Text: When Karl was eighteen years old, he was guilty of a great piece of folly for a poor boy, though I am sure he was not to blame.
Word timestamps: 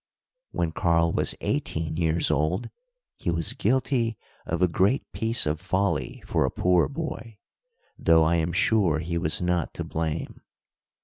When 0.49 0.71
Karl 0.71 1.11
was 1.13 1.35
eighteen 1.41 1.95
years 1.95 2.31
old, 2.31 2.71
he 3.19 3.29
was 3.29 3.53
guilty 3.53 4.17
of 4.47 4.63
a 4.63 4.67
great 4.67 5.03
piece 5.11 5.45
of 5.45 5.61
folly 5.61 6.23
for 6.25 6.43
a 6.43 6.49
poor 6.49 6.89
boy, 6.89 7.37
though 7.99 8.23
I 8.23 8.37
am 8.37 8.51
sure 8.51 8.97
he 8.97 9.19
was 9.19 9.43
not 9.43 9.75
to 9.75 9.83
blame. 9.83 10.41